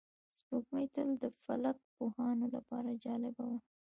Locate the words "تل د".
0.95-1.25